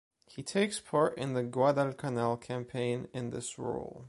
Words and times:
He 0.25 0.41
takes 0.41 0.79
part 0.79 1.15
in 1.15 1.33
the 1.35 1.43
Guadalcanal 1.43 2.35
campaign 2.35 3.07
in 3.13 3.29
this 3.29 3.59
role. 3.59 3.99